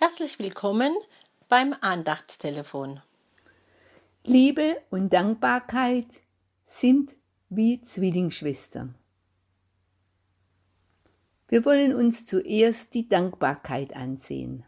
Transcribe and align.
Herzlich 0.00 0.38
willkommen 0.38 0.94
beim 1.48 1.74
Andachtstelefon. 1.80 3.02
Liebe 4.24 4.80
und 4.90 5.12
Dankbarkeit 5.12 6.22
sind 6.64 7.16
wie 7.48 7.80
Zwillingsschwestern. 7.80 8.94
Wir 11.48 11.64
wollen 11.64 11.96
uns 11.96 12.24
zuerst 12.24 12.94
die 12.94 13.08
Dankbarkeit 13.08 13.96
ansehen. 13.96 14.64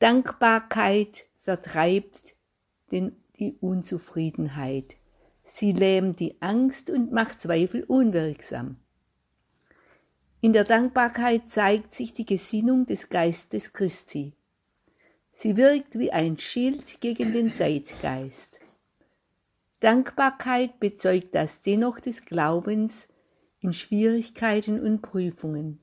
Dankbarkeit 0.00 1.26
vertreibt 1.38 2.34
den, 2.90 3.14
die 3.38 3.56
Unzufriedenheit. 3.60 4.96
Sie 5.44 5.70
lähmt 5.70 6.18
die 6.18 6.42
Angst 6.42 6.90
und 6.90 7.12
macht 7.12 7.40
Zweifel 7.40 7.84
unwirksam. 7.84 8.80
In 10.42 10.54
der 10.54 10.64
Dankbarkeit 10.64 11.48
zeigt 11.48 11.92
sich 11.92 12.14
die 12.14 12.24
Gesinnung 12.24 12.86
des 12.86 13.10
Geistes 13.10 13.74
Christi. 13.74 14.32
Sie 15.32 15.58
wirkt 15.58 15.98
wie 15.98 16.12
ein 16.12 16.38
Schild 16.38 17.00
gegen 17.02 17.32
den 17.32 17.50
Zeitgeist. 17.50 18.58
Dankbarkeit 19.80 20.80
bezeugt 20.80 21.34
das 21.34 21.60
Dennoch 21.60 22.00
des 22.00 22.24
Glaubens 22.24 23.06
in 23.60 23.74
Schwierigkeiten 23.74 24.80
und 24.80 25.02
Prüfungen. 25.02 25.78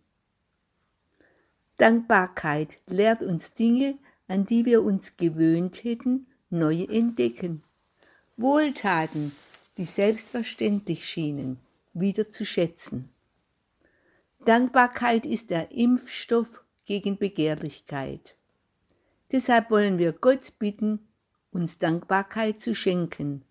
Dankbarkeit 1.78 2.80
lehrt 2.88 3.22
uns 3.22 3.54
Dinge, 3.54 4.00
an 4.28 4.48
die 4.48 4.66
wir 4.66 4.82
uns 4.82 5.18
gewöhnt 5.18 5.84
hätten, 5.84 6.26
neu 6.50 6.84
entdecken. 6.84 7.64
Wohltaten, 8.38 9.34
die 9.78 9.86
selbstverständlich 9.86 11.06
schienen, 11.06 11.60
wieder 11.94 12.32
zu 12.32 12.44
schätzen. 12.44 13.10
Dankbarkeit 14.48 15.26
ist 15.26 15.50
der 15.50 15.74
Impfstoff 15.74 16.62
gegen 16.86 17.18
Begehrlichkeit. 17.18 18.38
Deshalb 19.30 19.70
wollen 19.70 19.98
wir 19.98 20.14
Gott 20.14 20.58
bitten, 20.58 21.06
uns 21.52 21.80
Dankbarkeit 21.80 22.62
zu 22.62 22.74
schenken 22.74 23.44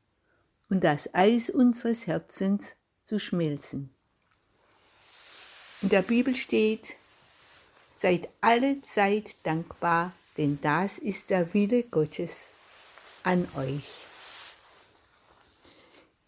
und 0.71 0.85
das 0.85 1.15
Eis 1.15 1.51
unseres 1.51 2.07
Herzens 2.07 2.77
zu 3.05 3.19
schmelzen. 3.19 3.91
In 5.83 5.91
der 5.91 6.01
Bibel 6.01 6.35
steht, 6.35 6.97
seid 7.95 8.31
alle 8.41 8.81
Zeit 8.81 9.37
dankbar, 9.43 10.15
denn 10.39 10.59
das 10.63 10.97
ist 10.97 11.29
der 11.29 11.53
Wille 11.53 11.83
Gottes 11.83 12.55
an 13.23 13.47
euch. 13.55 13.85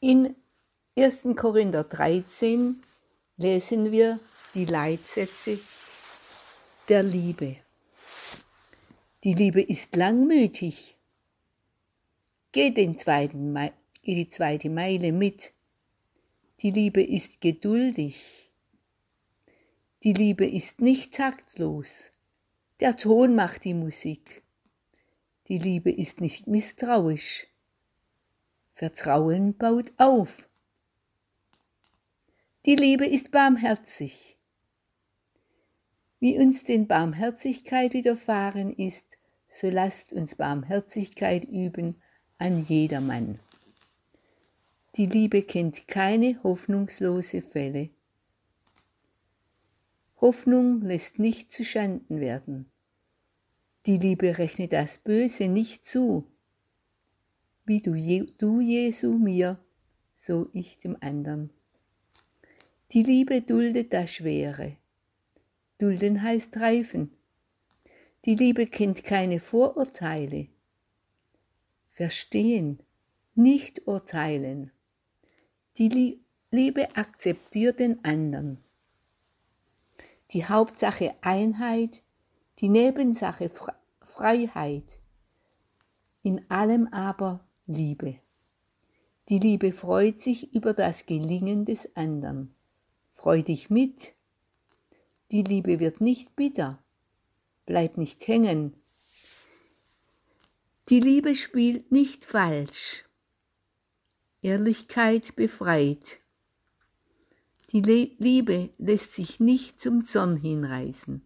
In 0.00 0.36
1. 0.94 1.28
Korinther 1.36 1.84
13 1.84 2.82
lesen 3.38 3.92
wir 3.92 4.20
die 4.54 4.64
Leitsätze 4.64 5.58
der 6.88 7.02
Liebe. 7.02 7.56
Die 9.24 9.34
Liebe 9.34 9.60
ist 9.60 9.96
langmütig. 9.96 10.96
Geh, 12.52 12.70
den 12.70 12.96
zweiten, 12.96 13.54
geh 14.02 14.14
die 14.14 14.28
zweite 14.28 14.70
Meile 14.70 15.12
mit. 15.12 15.52
Die 16.60 16.70
Liebe 16.70 17.02
ist 17.02 17.40
geduldig. 17.40 18.50
Die 20.02 20.12
Liebe 20.12 20.46
ist 20.46 20.80
nicht 20.80 21.14
taktlos. 21.14 22.10
Der 22.80 22.96
Ton 22.96 23.34
macht 23.34 23.64
die 23.64 23.74
Musik. 23.74 24.42
Die 25.48 25.58
Liebe 25.58 25.90
ist 25.90 26.20
nicht 26.20 26.46
misstrauisch. 26.46 27.46
Vertrauen 28.72 29.56
baut 29.56 29.92
auf. 29.98 30.48
Die 32.64 32.76
Liebe 32.76 33.06
ist 33.06 33.30
barmherzig. 33.30 34.37
Wie 36.20 36.38
uns 36.38 36.64
denn 36.64 36.86
Barmherzigkeit 36.86 37.92
widerfahren 37.92 38.72
ist, 38.72 39.18
so 39.48 39.70
lasst 39.70 40.12
uns 40.12 40.34
Barmherzigkeit 40.34 41.44
üben 41.44 41.96
an 42.38 42.64
jedermann. 42.64 43.38
Die 44.96 45.06
Liebe 45.06 45.42
kennt 45.42 45.86
keine 45.86 46.42
hoffnungslose 46.42 47.40
Fälle. 47.42 47.90
Hoffnung 50.20 50.80
lässt 50.82 51.20
nicht 51.20 51.52
zu 51.52 51.64
Schanden 51.64 52.20
werden. 52.20 52.66
Die 53.86 53.98
Liebe 53.98 54.38
rechnet 54.38 54.72
das 54.72 54.98
Böse 54.98 55.48
nicht 55.48 55.84
zu. 55.84 56.24
Wie 57.64 57.80
du, 57.80 57.94
du 58.38 58.60
Jesu 58.60 59.18
mir, 59.18 59.60
so 60.16 60.50
ich 60.52 60.78
dem 60.78 60.96
anderen. 61.00 61.50
Die 62.90 63.04
Liebe 63.04 63.40
duldet 63.42 63.92
das 63.92 64.10
Schwere. 64.10 64.77
Dulden 65.78 66.22
heißt 66.22 66.58
reifen. 66.58 67.16
Die 68.24 68.34
Liebe 68.34 68.66
kennt 68.66 69.04
keine 69.04 69.38
Vorurteile. 69.38 70.48
Verstehen, 71.88 72.82
nicht 73.34 73.86
urteilen. 73.86 74.72
Die 75.76 76.20
Liebe 76.50 76.96
akzeptiert 76.96 77.78
den 77.78 78.04
anderen. 78.04 78.58
Die 80.32 80.44
Hauptsache 80.44 81.14
Einheit, 81.20 82.02
die 82.58 82.68
Nebensache 82.68 83.50
Freiheit. 84.02 84.98
In 86.22 86.50
allem 86.50 86.88
aber 86.88 87.46
Liebe. 87.66 88.18
Die 89.28 89.38
Liebe 89.38 89.72
freut 89.72 90.18
sich 90.18 90.54
über 90.54 90.74
das 90.74 91.06
Gelingen 91.06 91.64
des 91.64 91.94
anderen. 91.94 92.54
Freu 93.12 93.42
dich 93.42 93.70
mit, 93.70 94.14
die 95.30 95.42
Liebe 95.42 95.80
wird 95.80 96.00
nicht 96.00 96.36
bitter, 96.36 96.82
bleibt 97.66 97.98
nicht 97.98 98.26
hängen. 98.28 98.74
Die 100.88 101.00
Liebe 101.00 101.34
spielt 101.34 101.92
nicht 101.92 102.24
falsch. 102.24 103.04
Ehrlichkeit 104.40 105.36
befreit. 105.36 106.20
Die 107.70 107.82
Le 107.82 108.10
Liebe 108.18 108.70
lässt 108.78 109.12
sich 109.12 109.40
nicht 109.40 109.78
zum 109.78 110.04
Zorn 110.04 110.36
hinreißen. 110.36 111.22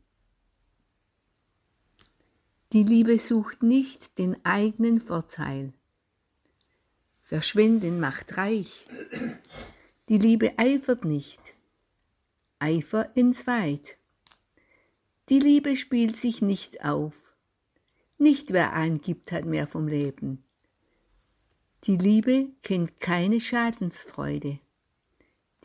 Die 2.73 2.83
Liebe 2.83 3.19
sucht 3.19 3.63
nicht 3.63 4.19
den 4.19 4.45
eigenen 4.45 5.01
Vorteil. 5.01 5.73
Verschwenden 7.23 8.01
macht 8.01 8.37
reich. 8.37 8.87
Die 10.09 10.19
Liebe 10.19 10.59
eifert 10.59 11.05
nicht. 11.05 11.55
Eifer 12.63 13.11
ins 13.17 13.49
Weit. 13.49 13.99
Die 15.29 15.41
Liebe 15.41 15.75
spielt 15.75 16.17
sich 16.17 16.43
nicht 16.43 16.85
auf. 16.85 17.15
Nicht 18.19 18.53
wer 18.53 18.73
angibt, 18.73 19.33
hat 19.33 19.45
mehr 19.45 19.67
vom 19.67 19.89
Leben. 19.89 20.45
Die 21.85 21.97
Liebe 21.97 22.51
kennt 22.63 23.01
keine 23.01 23.41
Schadensfreude. 23.41 24.61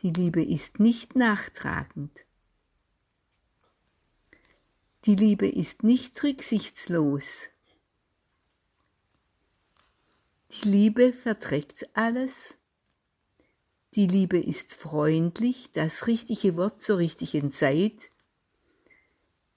Die 0.00 0.10
Liebe 0.10 0.42
ist 0.42 0.80
nicht 0.80 1.14
nachtragend. 1.14 2.26
Die 5.04 5.14
Liebe 5.14 5.46
ist 5.46 5.84
nicht 5.84 6.20
rücksichtslos. 6.24 7.48
Die 10.50 10.68
Liebe 10.68 11.12
verträgt 11.12 11.88
alles 11.94 12.57
die 13.94 14.06
Liebe 14.06 14.38
ist 14.38 14.74
freundlich, 14.74 15.72
das 15.72 16.06
richtige 16.06 16.56
Wort 16.56 16.82
zur 16.82 16.98
richtigen 16.98 17.50
Zeit. 17.50 18.10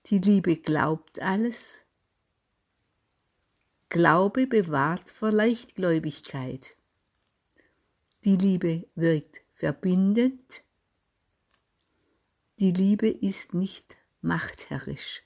Die 0.05 0.19
Liebe 0.19 0.55
glaubt 0.55 1.21
alles. 1.21 1.85
Glaube 3.89 4.47
bewahrt 4.47 5.09
vor 5.09 5.31
Leichtgläubigkeit. 5.31 6.77
Die 8.23 8.37
Liebe 8.37 8.87
wirkt 8.95 9.41
verbindend. 9.53 10.63
Die 12.59 12.71
Liebe 12.71 13.09
ist 13.09 13.53
nicht 13.53 13.97
machtherrisch. 14.21 15.23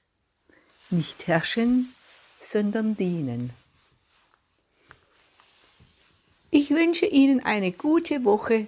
Nicht 0.90 1.28
herrschen, 1.28 1.94
sondern 2.42 2.98
dienen. 2.98 3.52
Ich 6.50 6.72
wünsche 6.72 7.06
Ihnen 7.06 7.44
eine 7.44 7.72
gute 7.72 8.24
Woche 8.24 8.68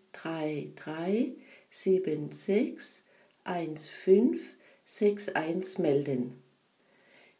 drei 0.11 0.71
drei 0.75 1.33
sieben 1.69 2.31
sechs 2.31 3.01
eins 3.43 3.87
fünf 3.87 4.53
sechs 4.85 5.29
eins 5.29 5.77
melden. 5.77 6.41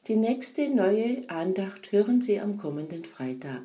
Die 0.07 0.15
nächste 0.15 0.67
neue 0.69 1.29
Andacht 1.29 1.91
hören 1.91 2.21
Sie 2.21 2.39
am 2.39 2.57
kommenden 2.57 3.03
Freitag. 3.03 3.63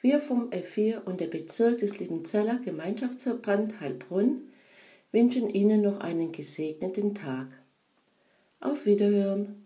Wir 0.00 0.18
vom 0.18 0.50
F4 0.50 1.04
und 1.04 1.20
der 1.20 1.28
Bezirk 1.28 1.78
des 1.78 1.98
Liebenzeller 1.98 2.58
Gemeinschaftsverband 2.58 3.80
Heilbrunn 3.80 4.42
wünschen 5.12 5.48
Ihnen 5.50 5.82
noch 5.82 6.00
einen 6.00 6.32
gesegneten 6.32 7.14
Tag. 7.14 7.48
Auf 8.60 8.86
Wiederhören! 8.86 9.61